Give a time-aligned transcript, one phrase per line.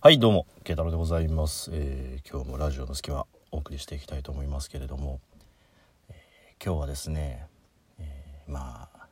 [0.00, 5.18] はいどうも慶太郎でございます、えー今日もラジオの隙間お送りしていきたいと思いますけれども、
[6.08, 7.44] えー今日はですね、
[7.98, 9.06] えーまあ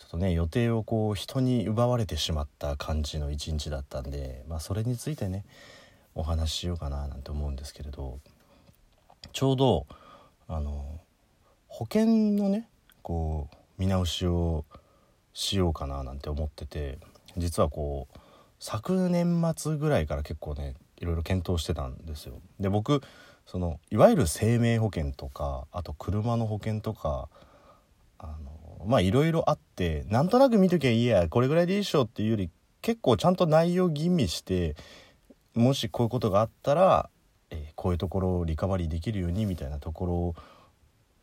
[0.00, 5.44] ちょっとね予定をこう人に奪われてしまった感じの一日だったんで、まあ、それについてね
[6.16, 8.18] お話ししようかななんて思うんですけれど
[9.32, 9.86] ちょうど
[10.48, 10.84] あの
[11.68, 12.68] 保険のね
[13.02, 14.64] こう見直しを
[15.32, 16.98] しようかななんて思ってて
[17.36, 18.18] 実はこう
[18.62, 22.34] 昨年末ぐらいから結構ねいろいろ検討してたんですよ。
[22.60, 23.02] で僕
[23.44, 27.28] そのいわゆる生命保険とかあと車の保険とか
[28.20, 32.50] あのまあいろいろあってなんとなく見ときゃいいやこれぐらいでいいでしょっていうより
[32.82, 34.76] 結構ちゃんと内容吟味して
[35.56, 37.10] もしこういうことがあったら、
[37.50, 40.34] えーこういうところをリカバリーできるようにみたいなとこ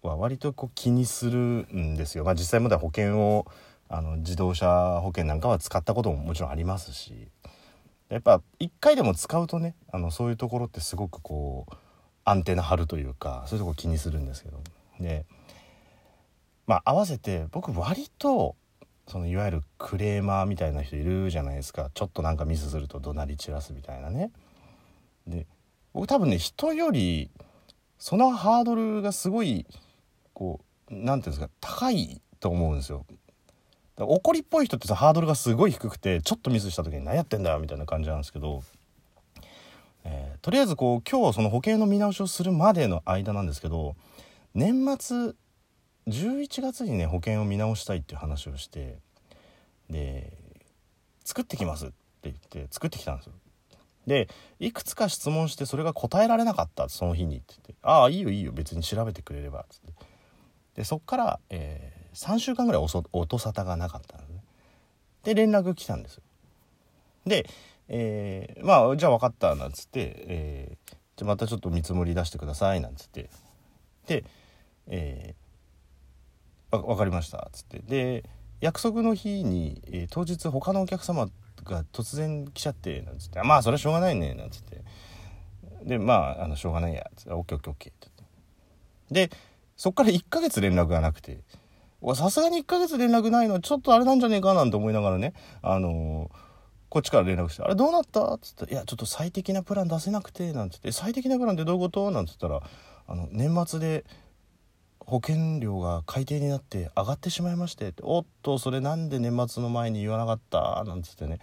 [0.03, 2.25] ろは割とこう気にするんですよ。
[2.25, 3.45] まあ、実際まだ保険を
[3.91, 7.27] あの自動車保険なんかは使ったことももちろんありますし
[8.09, 11.73] やっぱ一回でも使うとねあのそういうところってすごくこう
[12.25, 14.61] アンテナ張るというかそういうとこ気にするんですけど
[14.99, 15.25] で
[16.65, 18.55] まあ合わせて僕割と
[19.07, 24.31] そのいわゆるクレーマーみたいな人いるじゃないですかちょっとなんかミスすると怒鳴り散らすみたいなね。
[25.27, 25.47] で
[25.93, 27.31] 僕多分ね人より
[27.97, 29.65] そのハードルがすごい
[30.33, 33.05] こうなんていうんですか高いと思うんですよ。
[34.05, 38.63] 怒りっぽい人ってさハードルがすごい低くてちょっとミスした時に何やってんだよみたいな感じなんですけど、
[40.05, 43.95] えーとりあえずこう今日その保険の見直しをするまでの間なんですけど
[44.55, 45.33] 年末
[46.07, 48.97] 11月にね保険を見直したいっていう話をして
[49.89, 50.31] で
[51.25, 53.33] 作ってきますって言って作ってきたんですよ。
[54.07, 54.27] で
[54.59, 59.93] いくつか質問してそれが答えられなかったその日にって言って「ああいいよいいよ別に調べてくれれば」っつって
[60.75, 64.43] でそっから、え3週間ぐらい音沙汰がなかったのね。
[65.23, 66.23] で連絡来たんですよ。
[67.25, 67.45] で、
[67.87, 73.29] えーまあじゃあ分かったなんつって、えーじゃまたちょっと見積もり出してくださいなんつって。
[74.07, 74.23] で、
[74.87, 77.79] えーわ分かりました」っつって。
[77.79, 78.23] で
[78.61, 81.29] 約束の日に、えー当日他のお客様
[81.63, 84.81] が突然来ちゃってなんつって「まあそれはしょうがないね」なんつって。
[85.83, 87.21] でまああのしょうがないやつ。
[87.21, 88.07] って「オッケーオッケーオッケー」って
[89.11, 89.29] 言って。
[89.29, 89.37] で
[89.77, 91.39] そっから1ヶ月連絡がなくて。
[92.15, 96.49] さすがに1ヶ月連絡ないのちょっとあれなんじゃねえかなんて思いながらねあのー
[96.89, 102.61] こっちから連絡して「あれどうなった?」っつって「いやちょっと最適なプラン出せなくて」なんつって「最適なプランってどういうこと?」なんつったら
[103.07, 104.05] あの年末で
[104.99, 110.83] 保険料が改定になって上がってしまいましてっておっとそれなんで年末の前に言わなかった？
[110.83, 111.37] なんつってね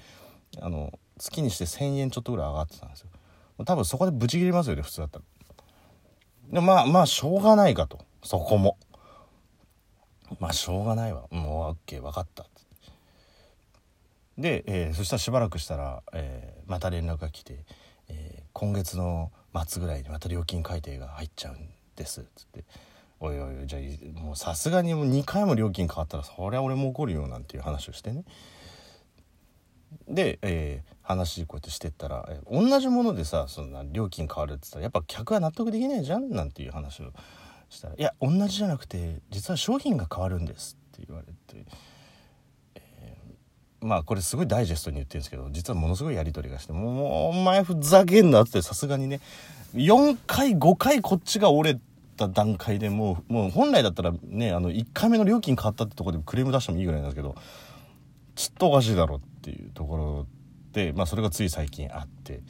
[0.61, 3.09] あの月にして1,000円ちょっとぐらい上がってたんですよ。
[3.65, 5.25] 多分そこでブチ切れますよね普通だったら。
[6.53, 8.00] でまあまあしょうがないかと。
[8.25, 8.77] そこも。
[10.41, 11.26] まあしょうがないわ。
[11.31, 12.47] もうオッケー分かった。
[14.38, 17.64] で、えーそしたらしばらくしたら、えーまた連絡が来て、
[18.09, 19.32] えー今月の
[19.66, 22.65] 末ぐらいにまた料金改定が入っちゃうんです」つって
[23.20, 28.25] 「おいおいじゃあもうさすがにもう2回も料金変わったらそりゃ俺も怒るよ」なんていう話をしてね。
[30.09, 37.12] で、えー話こうやってしてったら、えー同じものでさそんな料金変わるって言ったらやっぱ客は納得できないじゃんなんていう話を
[37.76, 41.64] したら「いや同じじゃなくて実は商品が変わるんです」って言われて。
[42.75, 43.16] え
[43.81, 49.20] まあこれすごいダイジェストに言ってるんですけど実はものすごいやり取りがしてもうお前ふざけんなってさすがにね
[49.75, 51.81] 4回5回こっちが折れ
[52.16, 57.36] た段階でもうもう本来だったらねあの1回目の料金変わったってとこでクレーム出してもいいぐらいなんですけど
[58.34, 60.26] ちょっとおかしいだろっていうところ
[60.72, 62.41] でまあそれがつい最近あって。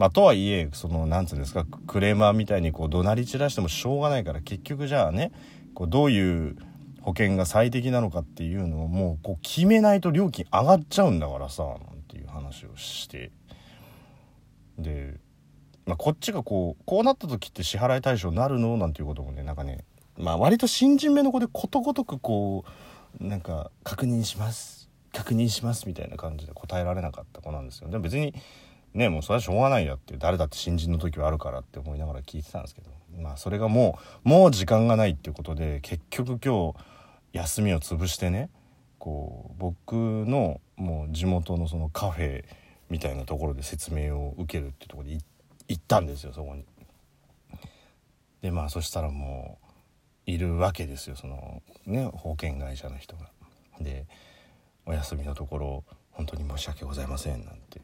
[0.00, 5.30] まあ、とはいえそのなんつうんですかクレーマーみたいにこう怒鳴り散らしてもしょうがないから結局じゃあね
[5.74, 6.56] こうどういう
[7.02, 11.78] 保険が最適なのかっていうのをもうこう決めないと料金上がっちゃうんだからさなん
[12.08, 13.30] ていう話をして。
[14.78, 15.20] で、
[15.84, 18.78] まあ、こっちがこうこうなった時って支払い対象になるの？
[18.78, 19.84] なんていうこともねなんかね
[20.16, 22.64] まあ割と新人目の子でことごとくこ
[23.20, 27.90] うなんか確認します確認しますみたいな感じで答えられなかった子なんですよ。
[27.90, 28.32] でも別に
[28.94, 36.74] ねもうそれはしょうがないやって誰だって新人の時はあるからって思いながら聞いてたんですけどまあそれがもうもう時間がないっていうことで結局今日
[37.32, 38.50] 休みを潰してね
[38.98, 42.44] こう僕のもう地元のそのカフェ
[42.88, 45.12] みたいなところで説明を受けるってとこで
[45.68, 46.64] 行ったんですよそこに。
[48.42, 49.58] でまあそしたらも
[50.26, 53.30] ういるわけですよそのね保険会社の人が。
[53.80, 54.06] で
[54.86, 57.80] お休みのところ本当に申し訳ございませんなんて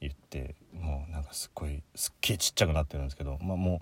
[0.00, 3.80] 言ってもうなんかすっごいすっげえちっちゃくなってるんですけどまあも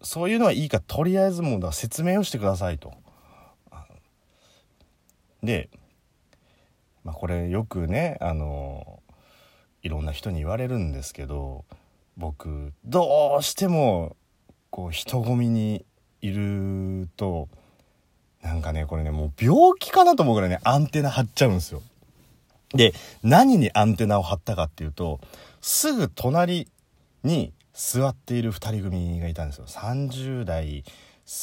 [0.00, 2.94] うそういうのはいいからとりあえずもうだ説明をしてくださいと。
[5.42, 5.68] で、
[7.04, 9.02] まあ、これよくねあの
[9.82, 11.64] いろんな人に言われるんですけど
[12.16, 14.16] 僕どうしても
[14.70, 15.84] こう人混みに
[16.20, 17.48] いると
[18.42, 21.82] なんかねこれねもう病気かなと思うぐらいねアンテナ張っちゃうんですよ。
[22.74, 22.92] で
[23.22, 25.20] 何にアンテナを張ったかっていうと
[25.60, 26.68] すぐ隣
[27.24, 29.66] に座っている2人組がいたんですよ。
[29.66, 30.84] 30代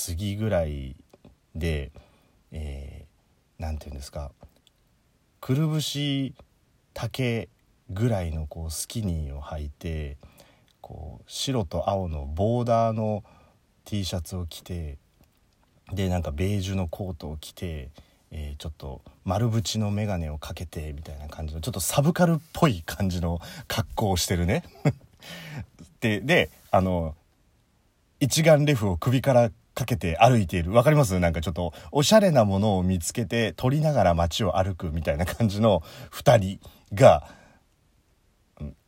[0.07, 0.95] 過ぎぐらい
[1.55, 1.91] で、
[2.51, 4.31] えー、て言うんですか
[5.39, 6.33] くるぶし
[6.93, 7.49] 丈
[7.89, 10.17] ぐらいのこうスキニーを履いて
[10.81, 13.23] こう白と青のボーダーの
[13.85, 14.97] T シャツを着て
[15.93, 17.89] でなんかベージュのコートを着て、
[18.31, 24.63] えー、ちょっと丸縁の眼鏡をかけてみたいな感じのちょっとサブカルっぽい感じの格好をしてるね。
[26.01, 27.15] でであの
[28.19, 31.19] 一眼レフを首からかけて歩いているわかります？
[31.19, 35.81] なんかちょっとおしゃれなものを見つけて撮りながら街を歩くみたいな感じの
[36.11, 36.59] 2人
[36.93, 37.27] が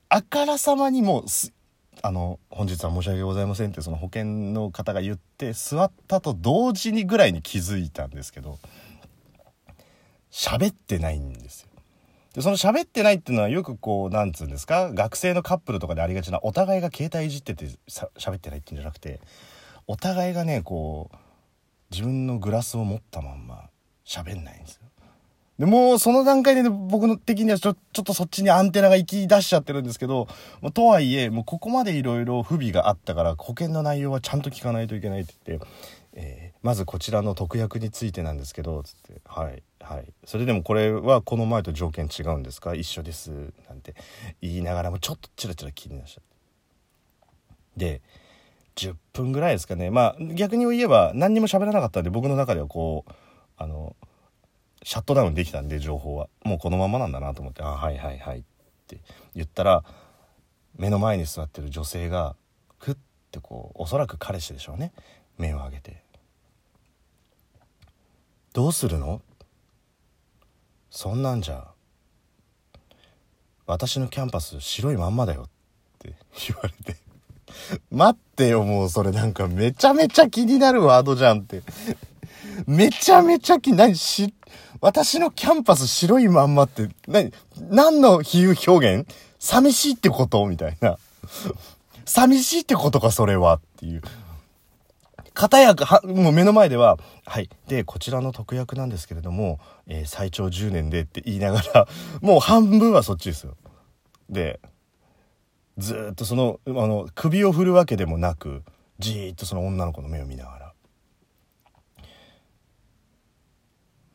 [0.09, 1.25] あからさまにもう
[2.01, 8.59] あの本日は申し訳ございませんってその保険の方が言って座ったと同時にぐらいに気づいたんですけど
[10.37, 11.69] 喋ってないんですよ。
[12.35, 14.91] でその喋ってないっていうのはよくこうなんつうんですか？
[14.93, 19.19] 学生のカップルとかでありがちなお互いが携帯いじっててさ喋ってないっていうんじゃなくて
[19.87, 21.17] お互いがねこう
[21.89, 23.69] 自分のグラスを持ったまんま
[24.05, 24.81] 喋んないんですよ。
[25.57, 30.27] で、もうその段階で、ね、僕の的にはちょちょっとそっちにアンテナが行き出しちゃってるんですけど、
[30.61, 35.67] まあ、とはいえ、もうここまでいろいろ不備があったから、保険の内容はちゃんと聞かないといけないって言って、
[36.13, 40.05] えー、まずこちらの特約についてなんですけど、つって、はい、はい。
[40.25, 42.75] それでもこれはこの前と条件違うんですか？
[42.75, 43.53] 一緒です。
[43.69, 43.95] なんて
[44.41, 46.29] 言いながらもちょっとチラチラ気になっちゃって。
[47.77, 48.01] で、
[48.75, 49.91] 10分ぐらいですかね。
[49.91, 53.11] まあ逆に言えば何にも喋らなかったんで僕の中ではこう、
[53.55, 53.95] あの、
[54.83, 58.43] シャットダウンできたんで情報はもうこのままなんだなと思って「あはいはいはい」っ
[58.87, 58.99] て
[59.35, 59.85] 言ったら
[60.77, 62.35] 目の前に座ってる女性が
[62.77, 62.95] ふっ
[63.31, 64.91] てこうおそらく彼氏でしょうね
[65.37, 66.03] 目を上げて
[68.57, 69.21] 「どうするの？
[70.89, 71.67] そんなんじゃ
[73.67, 75.49] 私のキャンパス白いまんまだよ」っ
[75.99, 76.15] て
[76.47, 76.99] 言われて。
[77.91, 79.11] 待ってよもうそれ。
[79.11, 81.61] なんかめちゃめちゃ気になるワードじゃんって。
[82.65, 84.33] めちゃめちゃ気、何し、
[84.81, 87.31] 私のキャンパス白いまんまって、何、
[87.69, 89.07] 何の比喩表現？
[89.37, 90.43] 寂しいってこと？
[90.47, 90.97] みたいな。
[92.05, 93.57] 寂しいってことか、それは。
[93.57, 94.01] っていう。
[95.37, 97.49] 片役は、もう目の前では、はい。
[97.67, 101.87] で、こちらの特約なんですけれども、えー、最長10年でって言いながら、
[102.21, 103.55] もう半分はそっちですよ。
[104.31, 104.59] で、
[105.77, 108.63] ずっとその、あの、首を振るわけでもなく、
[108.97, 110.73] じーっとその女の子の目を見ながら。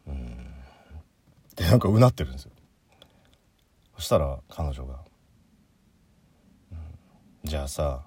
[0.09, 0.37] うん
[1.55, 2.51] でなんかうなってるんですよ
[3.95, 5.05] そしたら彼女が、
[6.73, 6.79] うん
[7.45, 8.03] 「じゃあさ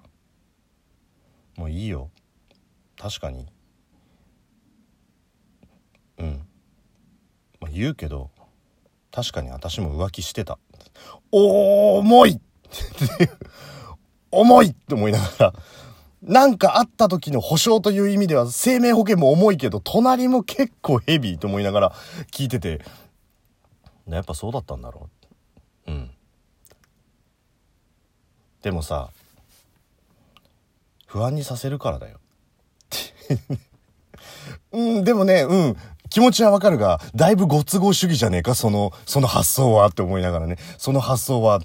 [1.56, 2.10] もういいよ
[2.98, 3.46] 確かに。
[6.18, 6.46] うん。
[7.60, 8.30] まあ、言うけど
[9.10, 10.58] 確かに私も浮気してた。
[11.32, 12.30] お重い！
[12.32, 12.38] っ
[13.18, 13.30] て
[14.30, 14.66] 重い！
[14.68, 15.52] って思いながら。
[16.22, 21.92] なんかあった時の保証という意味では生命保険も重いけど隣も結構ヘビーと思いながら
[22.32, 22.80] 聞いてて。
[24.08, 25.08] やっぱそうだったんだろ
[25.86, 25.90] う。
[25.90, 26.10] うん。
[28.62, 29.10] でもさ
[31.06, 32.18] 不安にさせるからだよ。
[34.72, 35.76] うんでもねうん。
[36.08, 40.56] 気持ちはわかるがだいぶご都合主義じゃねえかそのその発想はって思いながらね。
[40.78, 41.60] その発想は。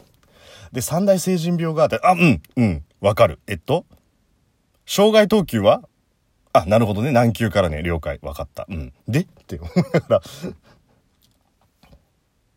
[0.71, 2.83] で三大成人病があってあうんうん。
[3.01, 3.39] わかる。
[3.47, 3.85] えっと
[4.85, 5.83] 障害等級は？
[6.53, 7.11] あ、なるほどね。
[7.11, 8.19] 何級からね、了解。
[8.21, 8.65] わかった。
[8.67, 8.93] うん。
[9.07, 9.21] で？
[9.21, 10.21] って思いながら。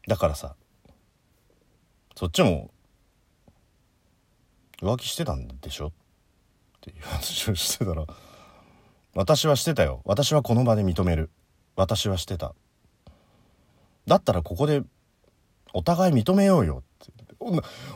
[0.08, 0.54] だからさ
[2.16, 2.70] そっちも
[4.80, 5.88] 浮気してたんでしょ？
[5.88, 5.90] っ
[6.80, 8.04] ていう話をしてたら
[9.14, 10.02] 私はしてたよ。
[10.04, 11.30] 私はこの場で認める。
[11.76, 12.54] 私はしてた。
[14.06, 14.82] だったらここで
[15.72, 16.82] お互い認めようよ。
[17.04, 17.12] って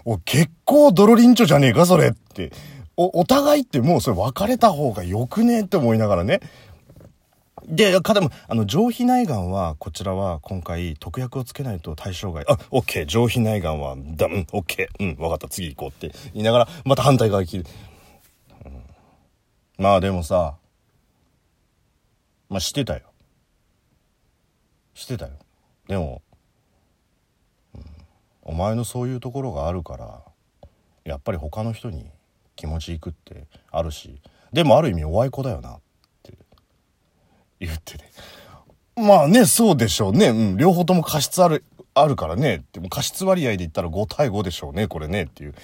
[0.05, 2.53] お結構泥リンチョじゃねえかそれって。
[2.97, 6.41] お互いってもうそれ別れた方がよくねえって思いながらね。
[7.69, 12.45] で、かでも、あの、上皮内がんは、こちらは今回特約をつけないと対象外。
[12.49, 17.67] あ、オッケー、上皮内がんは、だ、うん、オッケー、うん、わかった、次行こうって言いながら、また反対側切る。
[18.65, 18.83] うん、
[19.79, 20.57] まあでもさ、
[22.49, 23.03] まあしてたよ。
[24.95, 25.33] してたよ。
[25.87, 26.23] でも、
[27.75, 27.83] うん、
[28.43, 30.23] お前のそういうところがあるから、
[31.05, 32.11] やっぱり他の人に
[32.57, 34.21] 気持ちいくってあるし、
[34.53, 35.81] でもある意味おあいこだよなっ
[36.23, 36.35] て。
[37.61, 38.11] 言ってね。
[38.97, 40.29] まあね、そうでしょうね。
[40.29, 41.65] うん、両方とも過失ある、
[41.95, 45.55] あるからねでも過失割合で言ったら5対5でしょうねこれねっていう。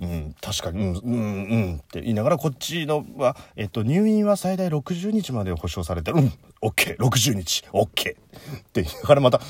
[0.00, 6.18] うん、確かに、うん、うん、うんって言いながら、こっちのは、えっと、入院は最大60日まで保証されてる。
[6.18, 6.32] うん、
[6.62, 9.40] オッケー、60日、オッケーって言いながらまた、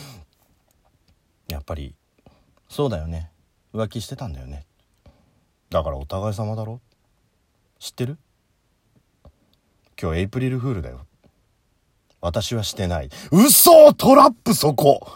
[1.49, 1.95] やっぱり、
[2.69, 3.31] そうだよね。
[3.73, 4.67] 浮気してたんだよね。
[5.71, 6.81] だからお互い様だろ
[7.79, 8.19] 知ってる？
[10.01, 11.07] 今日エイプリルフールだよ。
[12.21, 13.11] 私はしてない。
[13.33, 15.07] 嘘トラップそこ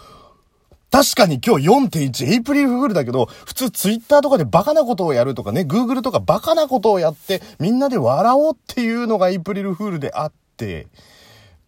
[0.91, 10.87] 確かに今日4.1エイプリルフールだけど、普通ツイッターとかでバカなことをやるとかね、グーグルとかバカなことをやってみんなで笑おうっていうのがエイプリルフールであって、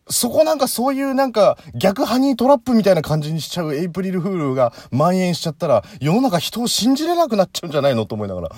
[0.08, 8.50] そこなんかそういうなんか逆ハニートラップみたいな感じにしちゃうエイプリルフールが蔓延しちゃったら世の中人を信じれなくなっちゃうんじゃないのと思いながら。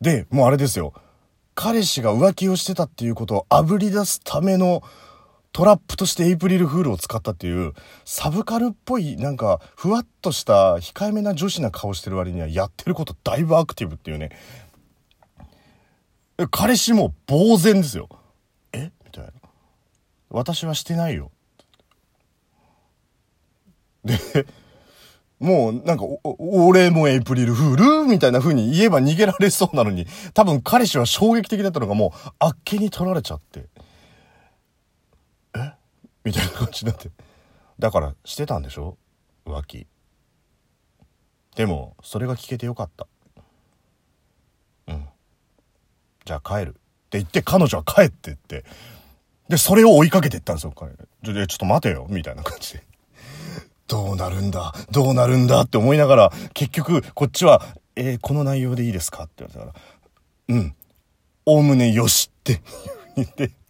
[0.00, 0.92] で、もうあれですよ。
[1.54, 4.82] 彼氏が浮気をしてたっていうことをあぶり出すための
[5.52, 7.74] トラップとしてエイプリルフールを使ったっていう
[8.06, 14.30] サブカルっぽいなんかふわっとした控えめな女子な顔してる割にはやってることだいぶアクティブっていうね。
[16.50, 18.08] 彼氏も呆然ですよ。
[18.72, 18.90] え？
[19.04, 19.32] みたいな。
[20.30, 21.30] 私はしてないよ。
[24.04, 24.18] で
[25.38, 26.04] もうなんか
[26.38, 28.06] 俺もエイプリルフール？
[28.06, 33.66] みたいな風に言えば逃げられそうなのに多分彼氏は衝撃的だったのがもうあっけに取られちゃって。
[36.24, 37.10] みたいな感じになって。
[37.78, 38.96] だからしてたんでしょ？
[39.46, 39.86] 浮気。
[41.56, 43.06] でもそれが聞けてよかった。
[44.88, 45.06] うん。
[46.24, 46.70] じゃあ帰る。
[46.70, 46.72] っ
[47.12, 48.64] て言って彼女は帰ってって。
[49.48, 50.92] でそれを追いかけていったんですよ彼。
[51.34, 52.06] でちょっと待てよ。
[52.08, 52.84] みたいな感じで。
[53.88, 54.72] どうなるんだ？
[54.90, 55.60] どうなるんだ？
[55.62, 57.60] って思いながら結局こっちは
[57.96, 59.78] 「えー、この内容でいいですか?」って言われたか
[60.48, 60.74] ら「うん。
[61.44, 62.62] おおむねよし」って
[63.16, 63.50] 言って。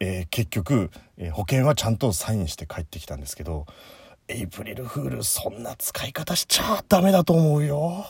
[0.00, 3.66] えー、結局、えー、保険はちゃんとサインして帰ってきたんですけど
[4.28, 8.04] エイプリルフールそんな使い方しちゃダメだと思うよ。